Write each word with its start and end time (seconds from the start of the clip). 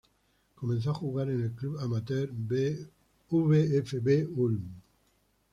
Comenzó 0.55 0.89
a 0.89 0.93
jugar 0.95 1.29
en 1.29 1.43
el 1.43 1.51
club 1.51 1.77
amateur 1.77 2.27
VfB 2.31 4.31
Ulm. 4.35 4.63